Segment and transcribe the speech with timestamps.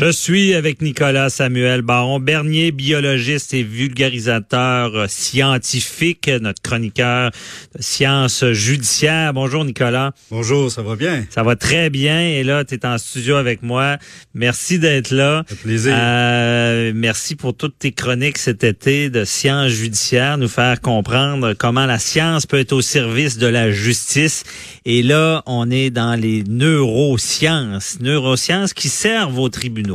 [0.00, 7.32] Je suis avec Nicolas Samuel Baron Bernier, biologiste et vulgarisateur euh, scientifique, notre chroniqueur
[7.76, 9.34] de sciences judiciaires.
[9.34, 10.12] Bonjour Nicolas.
[10.30, 11.26] Bonjour, ça va bien?
[11.28, 13.98] Ça va très bien et là, tu es en studio avec moi.
[14.32, 15.44] Merci d'être là.
[15.46, 15.92] Fait plaisir.
[15.94, 21.84] Euh, merci pour toutes tes chroniques cet été de sciences judiciaires, nous faire comprendre comment
[21.84, 24.44] la science peut être au service de la justice.
[24.86, 29.89] Et là, on est dans les neurosciences, neurosciences qui servent aux tribunaux.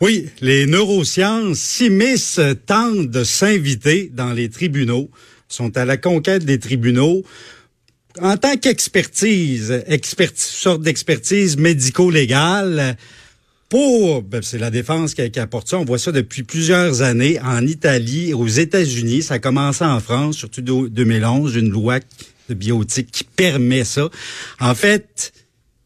[0.00, 5.10] Oui, les neurosciences s'immiscent, tentent de s'inviter dans les tribunaux,
[5.48, 7.22] sont à la conquête des tribunaux.
[8.20, 12.96] En tant qu'expertise, expertise, sorte d'expertise médico-légale,
[13.68, 15.78] pour, ben, c'est la défense qui, qui, apporte ça.
[15.78, 19.22] On voit ça depuis plusieurs années en Italie, aux États-Unis.
[19.22, 21.98] Ça a commencé en France, surtout 2011, une loi
[22.48, 24.08] de biotique qui permet ça.
[24.60, 25.32] En fait,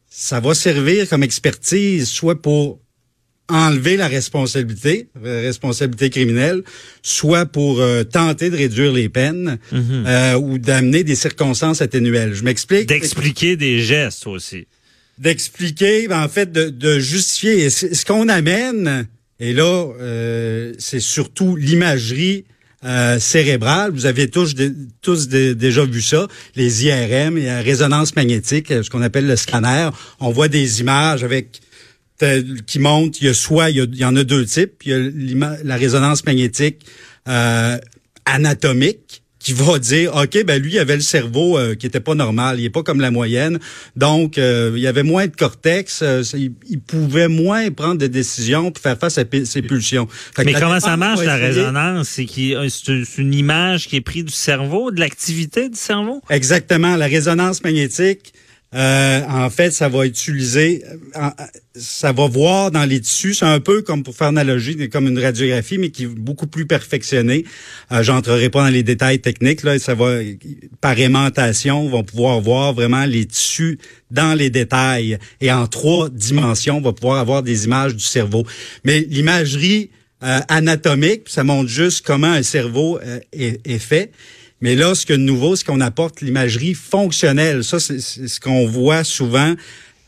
[0.09, 2.79] ça va servir comme expertise soit pour
[3.51, 6.63] enlever la responsabilité, la responsabilité criminelle,
[7.03, 10.03] soit pour euh, tenter de réduire les peines Mhm.
[10.07, 12.33] euh, ou d'amener des circonstances atténuelles.
[12.33, 12.87] Je m'explique.
[12.87, 14.65] D'expliquer des gestes aussi.
[15.17, 17.65] D'expliquer, ben, en fait, de, de justifier.
[17.65, 19.07] Et ce qu'on amène,
[19.39, 22.45] et là, euh, c'est surtout l'imagerie
[22.83, 23.91] euh, cérébrale.
[23.91, 24.55] Vous avez tous,
[25.03, 29.35] tous dé- déjà vu ça, les IRM, la résonance magnétique, euh, ce qu'on appelle le
[29.35, 29.89] scanner.
[30.19, 31.59] On voit des images avec
[32.67, 34.81] qui montrent, il y a soit, il y, a- il y en a deux types,
[34.85, 36.85] il y a la résonance magnétique
[37.27, 37.77] euh,
[38.25, 42.13] anatomique qui va dire, OK, ben lui, il avait le cerveau euh, qui était pas
[42.13, 43.57] normal, il est pas comme la moyenne,
[43.95, 48.07] donc euh, il y avait moins de cortex, euh, il, il pouvait moins prendre des
[48.07, 50.07] décisions pour faire face à ses pulsions.
[50.45, 52.19] Mais comment ça marche la résonance?
[52.19, 56.21] Euh, c'est une image qui est prise du cerveau, de l'activité du cerveau?
[56.29, 56.95] Exactement.
[56.95, 58.33] La résonance magnétique,
[58.73, 61.31] euh, en fait, ça va utiliser, euh, en-
[61.75, 63.33] ça va voir dans les tissus.
[63.33, 66.65] C'est un peu comme pour faire analogie, comme une radiographie, mais qui est beaucoup plus
[66.65, 67.43] perfectionnée.
[67.91, 69.63] Euh, J'entrerai pas dans les détails techniques.
[69.63, 70.19] Là, ça va
[70.79, 73.77] par aimantation, on va pouvoir voir vraiment les tissus
[74.09, 78.45] dans les détails et en trois dimensions, on va pouvoir avoir des images du cerveau.
[78.85, 79.89] Mais l'imagerie
[80.23, 84.11] euh, anatomique, ça montre juste comment un cerveau euh, est, est fait.
[84.61, 87.63] Mais là, ce que nouveau, c'est qu'on apporte l'imagerie fonctionnelle.
[87.63, 89.55] Ça, c'est c'est ce qu'on voit souvent.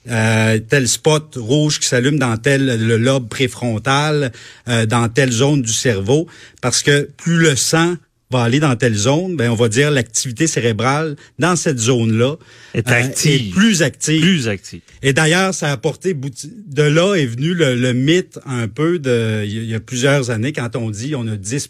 [0.10, 4.34] Euh, tel spot rouge qui s'allume dans tel le lobe préfrontal,
[4.68, 6.28] euh, dans telle zone du cerveau,
[6.62, 7.96] parce que plus le sang
[8.34, 12.36] va aller dans telle zone, ben on va dire l'activité cérébrale dans cette zone-là
[12.74, 13.50] Est euh, active.
[13.50, 14.22] est plus active.
[14.22, 14.82] Plus actif.
[15.02, 19.44] Et d'ailleurs, ça a apporté de là est venu le, le mythe un peu de
[19.46, 21.70] il y a plusieurs années quand on dit on a 10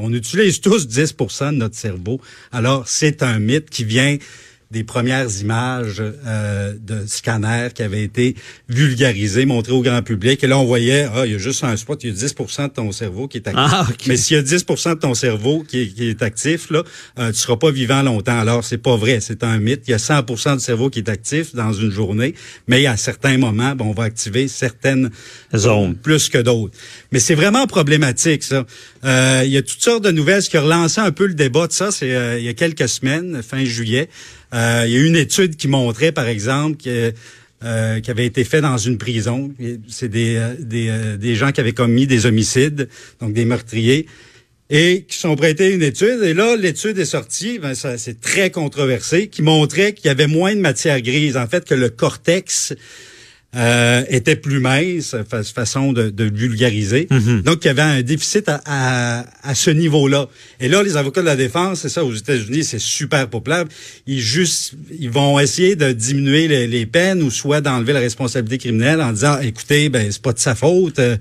[0.00, 2.20] on utilise tous 10 de notre cerveau.
[2.52, 4.16] Alors, c'est un mythe qui vient
[4.70, 8.34] des premières images euh, de scanners qui avaient été
[8.68, 10.44] vulgarisées, montrées au grand public.
[10.44, 12.34] Et là, on voyait, ah, il y a juste un spot, il y a 10
[12.34, 13.64] de ton cerveau qui est actif.
[13.72, 14.06] Ah, ok.
[14.06, 16.82] Mais s'il y a 10% de ton cerveau qui est, qui est actif, là,
[17.18, 18.38] euh, tu seras pas vivant longtemps.
[18.38, 19.84] Alors, c'est pas vrai, c'est un mythe.
[19.88, 22.34] Il y a 100% du cerveau qui est actif dans une journée,
[22.66, 25.10] mais à certains moments, ben, on va activer certaines
[25.56, 25.96] Zones.
[25.96, 26.76] plus que d'autres.
[27.10, 28.66] Mais c'est vraiment problématique, ça.
[29.04, 30.42] Euh, il y a toutes sortes de nouvelles.
[30.42, 32.54] Ce qui a relancé un peu le débat de ça, c'est euh, il y a
[32.54, 34.08] quelques semaines, fin juillet,
[34.54, 37.12] euh, il y a une étude qui montrait, par exemple, que
[37.64, 39.52] euh, avait été fait dans une prison.
[39.88, 42.88] C'est des, euh, des, des gens qui avaient commis des homicides,
[43.20, 44.06] donc des meurtriers,
[44.70, 46.22] et qui sont prêtés une étude.
[46.22, 50.54] Et là, l'étude est sortie, ben, c'est très controversé, qui montrait qu'il y avait moins
[50.54, 51.36] de matière grise.
[51.36, 52.74] En fait, que le cortex
[53.56, 57.06] euh, était plus mince, fa- façon de, de vulgariser.
[57.10, 57.40] Mhm.
[57.42, 60.28] Donc, il y avait un déficit à, à, à ce niveau-là.
[60.60, 63.64] Et là, les avocats de la défense, c'est ça, aux États-Unis, c'est super populaire.
[64.06, 68.58] Ils juste, ils vont essayer de diminuer les, les peines ou soit d'enlever la responsabilité
[68.58, 70.98] criminelle en disant, écoutez, ben c'est pas de sa faute.
[70.98, 71.16] Euh,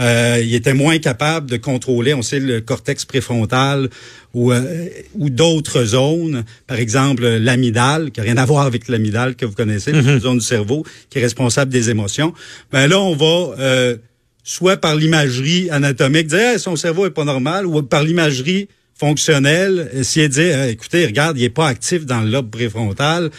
[0.00, 3.88] euh, il était moins capable de contrôler, on sait, le cortex préfrontal
[4.34, 9.34] ou, euh, ou d'autres zones, par exemple l'amidale, qui n'a rien à voir avec l'amidale
[9.36, 12.32] que vous connaissez, une zone du cerveau qui est responsable des émotions.
[12.72, 13.96] Ben là, on va euh,
[14.44, 18.68] soit par l'imagerie anatomique dire Hey, son cerveau est pas normal, ou par l'imagerie
[18.98, 23.30] fonctionnelle, essayer de dire écoutez, regarde, il est pas actif dans le lobe préfrontal.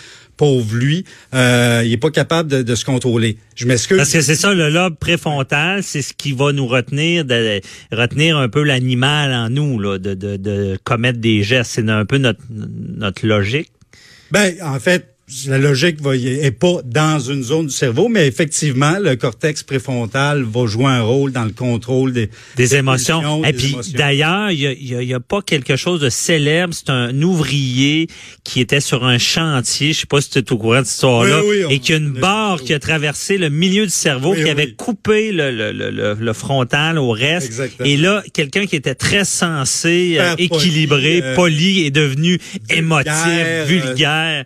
[0.42, 1.06] Pauvre lui,
[1.36, 3.38] euh, il est pas capable de, de se contrôler.
[3.56, 3.98] Je m'excuse.
[3.98, 7.62] Parce que c'est ça, le lobe préfrontal, c'est ce qui va nous retenir, de,
[7.92, 11.74] retenir un peu l'animal en nous, là, de, de, de commettre des gestes.
[11.76, 13.72] C'est un peu notre, notre logique.
[14.32, 15.11] Ben, en fait,
[15.48, 20.44] la logique va, est pas dans une zone du cerveau, mais effectivement, le cortex préfrontal
[20.44, 23.44] va jouer un rôle dans le contrôle des, des émotions.
[23.46, 25.76] Et des puis d'ailleurs, il y a, il y a- il y a pas quelque
[25.76, 26.74] chose de célèbre.
[26.74, 28.08] C'est un ouvrier
[28.44, 29.94] qui était sur un chantier.
[29.94, 31.42] Je sais pas si tu es au courant de cette histoire-là.
[31.44, 34.50] Oui, oui, et qui a une barre qui a traversé le milieu du cerveau, qui
[34.50, 37.48] avait coupé le, le, le, le- le frontal au reste.
[37.48, 37.88] Exactement.
[37.90, 42.40] Et là, quelqu'un qui était très sensé, euh, poli, équilibré, euh, poli, est devenu
[42.70, 44.46] émotif, euh, vulgaire.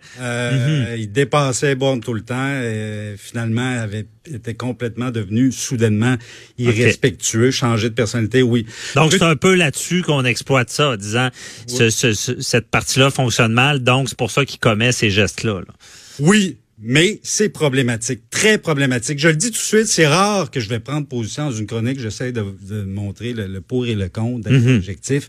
[0.76, 6.16] Euh, Il dépassait borne tout le temps et finalement avait était complètement devenu soudainement
[6.58, 8.66] irrespectueux, changé de personnalité, oui.
[8.96, 11.28] Donc, c'est un peu là-dessus qu'on exploite ça, en disant
[11.66, 15.60] ce- ce- ce- cette partie-là fonctionne mal, donc c'est pour ça qu'il commet ces gestes-là.
[15.60, 15.74] là.
[16.18, 19.18] Oui, mais c'est problématique, très problématique.
[19.18, 21.66] Je le dis tout de suite, c'est rare que je vais prendre position dans une
[21.66, 21.98] chronique.
[21.98, 24.76] J'essaie de, de montrer le, le pour et le contre, d'être Mhm.
[24.76, 25.28] objectif.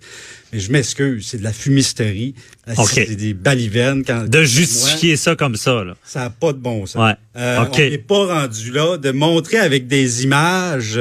[0.51, 2.35] Mais je m'excuse, c'est de la fumisterie,
[2.77, 2.89] OK.
[2.93, 4.03] c'est des balivernes.
[4.05, 5.83] Quand, De moi, justifier ça comme ça.
[5.85, 5.95] Là.
[6.03, 7.01] ça n'a pas de bon sens.
[7.01, 7.15] Ouais.
[7.41, 7.65] Euh.
[7.71, 10.99] On n'est pas rendu là de montrer avec des images.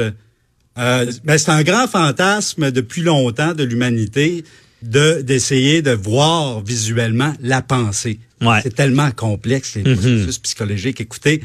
[0.79, 4.43] Euh, ben, c'est un grand fantasme depuis longtemps de l'humanité
[4.83, 8.19] de d'essayer de voir visuellement la pensée.
[8.41, 8.59] Ouais.
[8.63, 9.95] C'est tellement complexe les Mhm.
[9.95, 11.01] processus psychologiques.
[11.01, 11.43] Écoutez,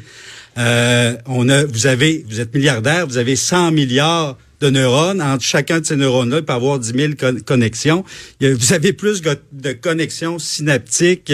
[0.58, 5.22] euh, on a, vous avez, vous êtes milliardaire, vous avez 100 milliards de neurones.
[5.22, 8.04] Entre chacun de ces neurones-là, il peut avoir 10 000 con- connexions.
[8.40, 11.32] Vous avez plus de connexions synaptiques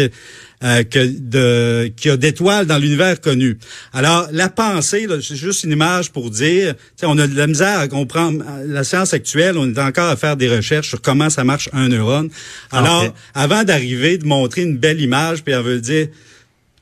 [0.65, 3.59] euh, que de qu'il y a d'étoiles dans l'univers connu.
[3.93, 7.89] Alors, la pensée, c'est juste une image pour dire, on a de la misère à
[7.89, 11.69] comprendre la science actuelle, on est encore à faire des recherches sur comment ça marche
[11.73, 12.29] un neurone.
[12.73, 16.09] Alors, avant d'arriver, de montrer une belle image, puis on veut dire,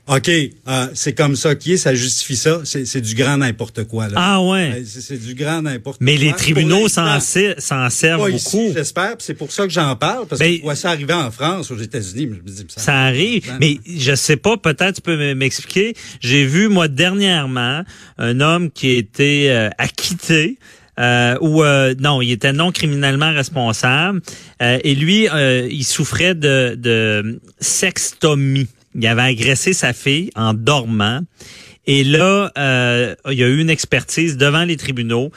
[0.09, 3.85] OK, euh, c'est comme ça qui est, ça justifie ça, c'est c'est du grand n'importe
[3.89, 4.07] quoi.
[4.09, 4.15] Là.
[4.17, 4.75] Ah ouais.
[4.77, 6.05] Euh, C'est du grand n'importe quoi.
[6.05, 8.37] Mais les tribunaux s'en ser- s'en servent pas beaucoup.
[8.37, 11.73] ici, j'espère, c'est pour ça que j'en parle, parce Ben, que ça arriver en France,
[11.73, 15.01] aux États-Unis, mais je me dis, ça, Ça arrive, mais je sais pas, peut-être tu
[15.03, 15.95] peux m'expliquer.
[16.21, 17.83] J'ai vu, moi, dernièrement,
[18.19, 20.59] un homme qui a été euh, acquitté.
[20.99, 24.23] Euh, ou euh, non, il était non criminellement responsable.
[24.63, 28.67] Euh, et lui, euh, il souffrait de, de sextomie.
[28.97, 31.21] Il avait agressé sa fille en dormant.
[31.87, 35.31] Et là, euh, il y a eu une expertise devant les tribunaux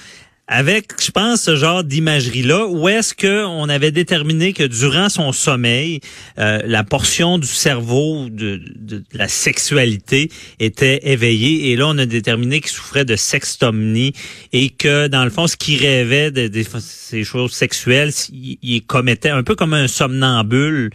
[0.51, 5.31] avec, je pense, ce genre d'imagerie-là, où est-ce que on avait déterminé que durant son
[5.31, 6.01] sommeil,
[6.40, 12.07] euh, la portion du cerveau de, de la sexualité était éveillée, et là, on a
[12.07, 14.13] déterminé qu'il souffrait de sextomnie,
[14.51, 18.81] et que, dans le fond, ce qu'il rêvait de, de ces choses sexuelles, il, il
[18.81, 20.90] commettait un peu comme un somnambule,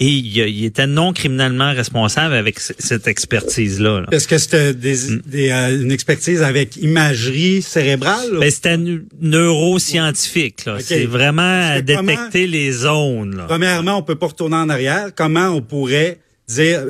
[0.00, 4.02] et il, il était non criminellement responsable avec cette expertise-là.
[4.02, 4.06] là.
[4.12, 5.22] Est-ce que c'était des, Mm.
[5.26, 8.38] des, euh, une expertise avec imagerie cérébrale?
[8.38, 8.76] Ben, c'était
[9.20, 10.64] neuroscientifique.
[10.80, 13.36] C'est vraiment à comment- détecter les zones.
[13.36, 13.44] Là.
[13.48, 15.08] Premièrement, on peut pas retourner en arrière.
[15.14, 16.18] Comment on pourrait
[16.48, 16.82] dire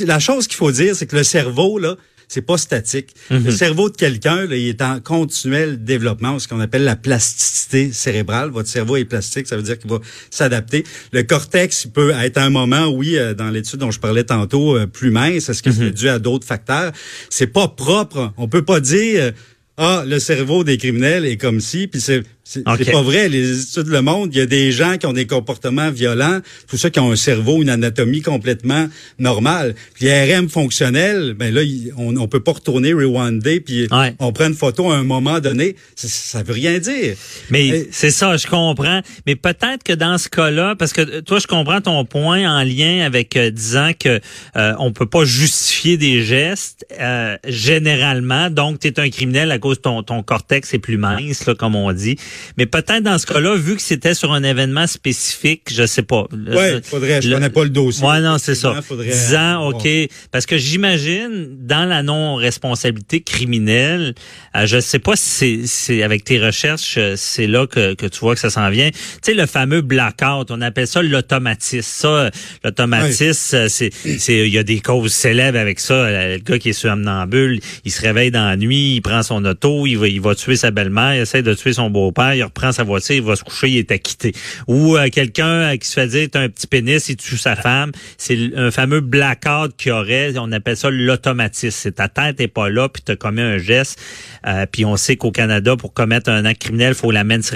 [0.00, 1.96] la chose qu'il faut dire, c'est que le cerveau là,
[2.26, 3.10] c'est pas statique.
[3.30, 3.44] Mhm.
[3.44, 7.92] Le cerveau de quelqu'un, là, il est en continuel développement, ce qu'on appelle la plasticité
[7.92, 8.48] cérébrale.
[8.50, 9.98] Votre cerveau est plastique, ça veut dire qu'il va
[10.30, 10.84] s'adapter.
[11.12, 14.24] Le cortex, il peut être à un moment, oui, euh, dans l'étude dont je parlais
[14.24, 15.48] tantôt, euh, plus mince.
[15.50, 15.76] Est-ce que Mhm.
[15.78, 16.92] c'est dû à d'autres facteurs?
[17.30, 18.32] C'est pas propre.
[18.38, 19.32] On peut pas dire.
[19.76, 22.76] Ah, le cerveau des criminels est comme si, puis c'est c'est Ok.
[22.84, 23.28] c'est pas vrai.
[23.30, 24.28] Les études le montrent.
[24.32, 27.16] Il y a des gens qui ont des comportements violents, tout ça qui ont un
[27.16, 28.86] cerveau, une anatomie complètement
[29.18, 29.74] normale.
[29.94, 31.62] Puis RM fonctionnel, ben là,
[31.96, 34.14] on, on peut pas retourner rewinder, puis Ouais.
[34.18, 35.76] on prend une photo à un moment donné.
[35.96, 37.16] Ça, ça veut rien dire.
[37.50, 39.00] Mais Euh, c'est ça, je comprends.
[39.26, 42.62] Mais peut-être que dans ce cas-là, parce que euh, toi, je comprends ton point en
[42.62, 44.20] lien avec euh, disant que
[44.56, 48.50] euh, on peut pas justifier des gestes euh, généralement.
[48.50, 51.54] Donc, tu es un criminel à cause de ton, ton cortex est plus mince, là,
[51.54, 52.16] comme on dit.
[52.58, 56.26] Mais peut-être dans ce cas-là, vu que c'était sur un événement spécifique, je sais pas.
[56.32, 57.22] Le- faudrait.
[57.22, 58.06] Je le- connais pas le dossier.
[58.06, 58.80] Ouais, non, c'est ça.
[58.82, 59.88] Faudrait Disant, OK,
[60.30, 64.14] parce que j'imagine, dans la non-responsabilité criminelle,
[64.56, 68.06] euh, je sais pas si c'est- c'est avec tes recherches, euh, c'est là que, que
[68.06, 68.90] tu vois que ça s'en vient.
[68.90, 71.80] Tu sais, le fameux blackout, on appelle ça l'automatisme.
[71.82, 72.30] Ça, euh,
[72.64, 76.10] l'automatisme, c'est, c'est, il y a des causes célèbres avec ça.
[76.10, 79.86] Le gars qui est somnambule, il se réveille dans la nuit, il prend son auto,
[79.86, 82.72] il va, il va tuer sa belle-mère, il essaie de tuer son beau-père, il reprend
[82.72, 84.32] sa voiture, il va se coucher, il est acquitté.
[84.66, 87.56] Ou euh, quelqu'un euh, qui se fait dire, t'as un petit pénis, il tue sa
[87.56, 87.92] femme.
[88.18, 91.76] C'est un fameux blackout qu'il y aurait, on appelle ça l'automatisme.
[91.82, 93.98] C'est ta tête est pas là, puis t'as commis un geste.
[94.46, 97.52] Euh, puis on sait qu'au Canada, pour commettre un acte criminel, faut la mens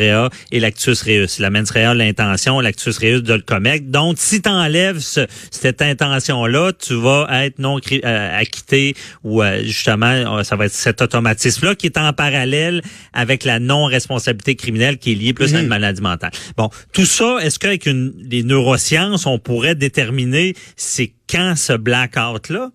[0.52, 1.38] et l'actus reus.
[1.38, 3.86] La mens rea, l'intention, l'actus reus de le commettre.
[3.86, 8.94] Donc, si t'enlèves ce- cette intention-là, tu vas être non euh, acquitté
[9.24, 10.06] ou euh, justement,
[10.38, 12.82] euh, ça va être cet automatisme-là qui est en parallèle
[13.12, 16.32] avec la non-responsabilité criminelle qui est liée plus à une maladie mentale.
[16.56, 22.70] Bon, tout ça, est-ce qu'avec une, les neurosciences, on pourrait déterminer c'est quand ce blackout-là?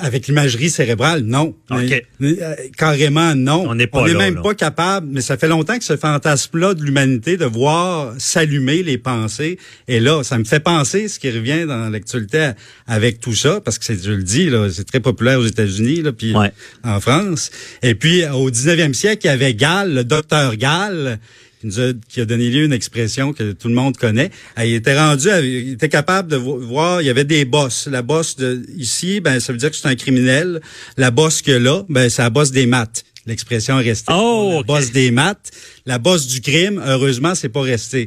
[0.00, 1.54] Avec l'imagerie cérébrale, non.
[1.70, 2.02] OK.
[2.18, 3.64] Mais, euh, carrément, non.
[3.68, 4.42] On n'est pas là, même là.
[4.42, 8.98] pas capable, mais ça fait longtemps que ce fantasme-là de l'humanité de voir s'allumer les
[8.98, 9.58] pensées.
[9.88, 12.52] Et là, ça me fait penser ce qui revient dans l'actualité
[12.86, 16.02] avec tout ça, parce que c'est, je le dis, là, c'est très populaire aux États-Unis,
[16.02, 16.52] là, puis Ouais.
[16.84, 17.50] en France.
[17.82, 21.18] Et puis, au 19e siècle, il y avait Gall, le docteur Gall,
[21.60, 24.30] qui, nous a, qui a donné lieu à une expression que tout le monde connaît.
[24.58, 27.44] Euh, Il était rendu, à- il était capable de vo- voir, il y avait des
[27.44, 27.86] bosses.
[27.90, 30.60] La bosse de ici, ben ça veut dire que c'est un criminel.
[30.96, 33.04] La bosse que là, ben c'est la bosse des maths.
[33.26, 34.12] L'expression est restée.
[34.16, 35.50] Oh, la bosse des maths,
[35.84, 36.82] la bosse du crime.
[36.84, 38.06] Heureusement, c'est pas resté.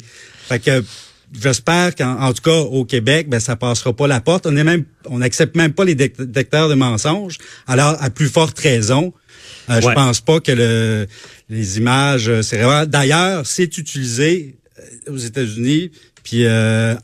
[0.49, 0.83] Fait que
[1.39, 4.47] j'espère qu'en en tout cas au Québec, ben ça passera pas la porte.
[4.47, 7.37] On est même, on n'accepte même pas les dé- détecteurs de mensonges.
[7.67, 9.13] Alors à plus forte raison.
[9.69, 9.93] Euh, Je Ouais.
[9.93, 11.07] pense pas que le,
[11.49, 12.87] les images euh, cérébrales.
[12.87, 14.55] D'ailleurs, c'est utilisé
[15.07, 15.91] euh, aux États-Unis,
[16.23, 16.95] puis euh,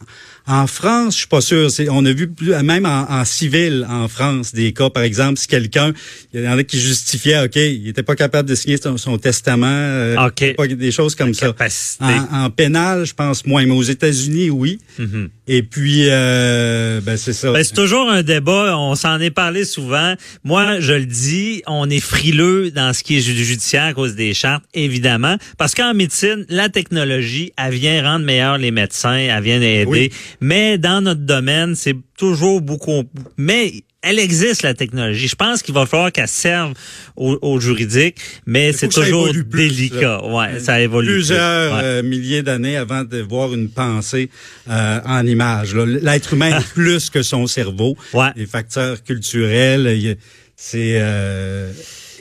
[0.50, 1.70] en France, je suis pas sûr.
[1.70, 5.38] C'est, on a vu plus, même en, en civil en France des cas, par exemple,
[5.40, 5.94] si quelqu'un,
[6.34, 9.18] il y en a qui justifiaient, ok, il était pas capable de signer son, son
[9.18, 10.16] testament, euh,
[10.56, 11.54] pas des choses comme ça.
[12.02, 14.80] En, en pénal, je pense moins, mais aux États-Unis, oui.
[14.98, 15.30] Mhm.
[15.48, 17.52] Et puis, euh, ben c'est ça.
[17.52, 18.78] Ben, c'est toujours un débat.
[18.78, 20.14] On s'en est parlé souvent.
[20.44, 24.16] Moi, je le dis, on est frileux dans ce qui est ju- judiciaire à cause
[24.16, 25.38] des chartes, évidemment.
[25.58, 29.86] Parce qu'en médecine, la technologie, elle vient rendre meilleurs les médecins, elle vient aider.
[29.88, 30.12] Oui.
[30.42, 33.04] Mais dans notre domaine, c'est toujours beaucoup...
[33.38, 35.28] Mais elle existe, la technologie.
[35.28, 36.74] Je pense qu'il va falloir qu'elle serve
[37.18, 38.16] au, au juridique,
[38.46, 40.24] mais c'est toujours plus, délicat.
[40.26, 41.08] Ouais, ça évolue.
[41.08, 41.16] plus.
[41.16, 41.82] plusieurs Ouais.
[41.84, 44.30] euh, milliers d'années avant de voir une pensée
[44.70, 45.76] euh, en image.
[45.76, 47.98] L'être humain est plus que son cerveau.
[48.14, 48.30] Ouais.
[48.38, 50.18] Les facteurs culturels,
[50.56, 51.72] c'est euh,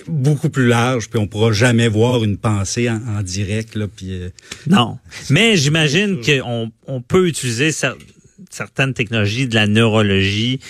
[0.08, 1.08] beaucoup plus large.
[1.08, 3.74] Puis on pourra jamais voir une pensée en, en direct.
[3.74, 4.28] Là, puis, euh,
[4.66, 4.98] Non.
[5.30, 7.96] Mais j'imagine qu'on on peut utiliser cer-
[8.50, 10.60] certaines technologies de la neurologie.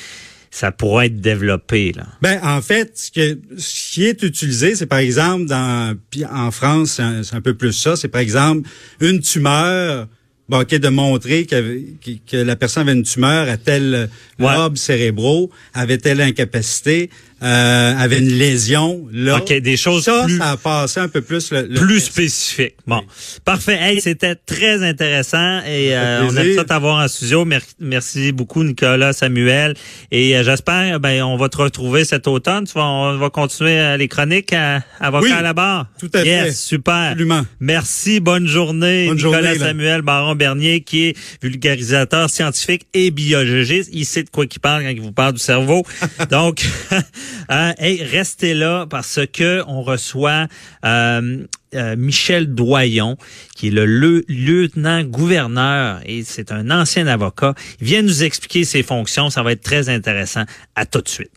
[0.50, 2.07] Ça pourrait être développé, là.
[2.23, 5.95] Ben, en fait, ce, que, ce qui est utilisé, c'est par exemple dans
[6.33, 7.97] en France, c'est un, peu plus ça.
[7.97, 8.68] C'est par exemple
[9.00, 10.09] une tumeur.
[10.49, 14.54] Bon, ok, de montrer que, que, que la personne avait une tumeur à tel Ouais.
[14.54, 17.11] lobe cérébraux, avait telle incapacité,
[17.42, 19.07] euh, avait une lésion.
[19.12, 22.00] Là, Ok, des choses ça, plus- ça a passé un peu plus le, le Plus
[22.00, 22.75] spécifique.
[22.87, 23.02] Bon.
[23.45, 23.78] Parfait.
[23.80, 27.45] Hey, c'était très intéressant et euh, on aime ça t'avoir en studio.
[27.45, 29.75] Mer- merci beaucoup, Nicolas, Samuel.
[30.11, 32.64] Et euh, j'espère, ben, on va te retrouver cet automne.
[32.66, 35.87] Tu vas, on va continuer euh, les chroniques à, avocat Oui, à la barre.
[35.99, 36.52] tout à yes, fait.
[36.52, 36.95] super.
[36.95, 37.47] Absolument.
[37.61, 39.07] Merci, bonne journée.
[39.07, 39.59] Bonne Nicolas journée.
[39.59, 43.90] Samuel Baron-Bernier, qui est vulgarisateur scientifique et biologiste.
[43.92, 45.85] Il sait de quoi il parle quand il vous parle du cerveau.
[46.30, 46.64] Donc,
[47.50, 50.47] euh, hey, restez là parce que on reçoit
[50.85, 51.44] euh,
[51.75, 53.16] euh, Michel Doyon,
[53.54, 57.54] qui est le, le- lieutenant-gouverneur et c'est un ancien avocat.
[57.80, 59.30] Il vient nous expliquer ses fonctions.
[59.30, 60.44] Ça va être très intéressant.
[60.75, 61.30] À tout de suite.